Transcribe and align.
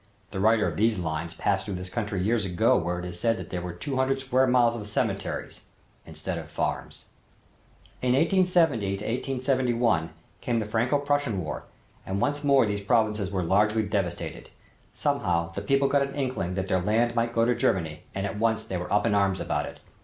The 0.31 0.39
writer 0.39 0.67
of 0.67 0.77
these 0.77 0.97
lines 0.97 1.35
passed 1.35 1.63
through 1.65 1.75
this 1.75 1.91
country 1.91 2.23
years 2.23 2.43
ago 2.43 2.75
where 2.75 2.97
it 2.97 3.05
is 3.05 3.19
said 3.19 3.37
that 3.37 3.51
there 3.51 3.61
were 3.61 3.71
two 3.71 3.97
hundred 3.97 4.19
square 4.19 4.47
miles 4.47 4.75
of 4.75 4.87
cemeteries 4.87 5.65
instead 6.07 6.39
of 6.39 6.49
farms. 6.49 7.03
In 8.01 8.13
1870 8.13 8.83
1871 8.93 10.09
came 10.41 10.57
the 10.59 10.65
Franco 10.65 10.97
Prussian 10.97 11.43
War 11.43 11.65
and 12.03 12.19
once 12.19 12.43
more 12.43 12.65
these 12.65 12.81
provinces 12.81 13.29
were 13.29 13.43
largely 13.43 13.83
devastated. 13.83 14.49
Somehow 14.95 15.51
the 15.51 15.61
people 15.61 15.87
got 15.87 16.01
an 16.01 16.15
inkling 16.15 16.55
that 16.55 16.67
their 16.67 16.81
land 16.81 17.13
might 17.13 17.31
go 17.31 17.45
to 17.45 17.53
Germany 17.53 18.01
and 18.15 18.25
at 18.25 18.39
once 18.39 18.65
they 18.65 18.77
were 18.77 18.91
up 18.91 19.05
in 19.05 19.13
arms 19.13 19.39
about 19.39 19.67
it. 19.67 19.81